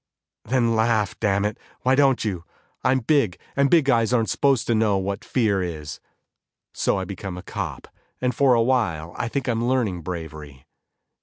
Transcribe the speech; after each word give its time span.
"Then 0.45 0.73
laugh, 0.75 1.15
damn 1.19 1.45
it, 1.45 1.59
why 1.81 1.93
don't 1.93 2.25
you? 2.25 2.43
I'm 2.83 3.01
big, 3.01 3.37
and 3.55 3.69
big 3.69 3.85
guys 3.85 4.11
aren't 4.11 4.31
supposed 4.31 4.65
to 4.65 4.73
know 4.73 4.97
what 4.97 5.23
fear 5.23 5.61
is. 5.61 5.99
So 6.73 6.97
I 6.97 7.05
become 7.05 7.37
a 7.37 7.43
cop, 7.43 7.87
and 8.19 8.33
for 8.33 8.55
a 8.55 8.63
while 8.63 9.13
I 9.15 9.27
think 9.27 9.47
I'm 9.47 9.63
learning 9.63 10.01
bravery." 10.01 10.65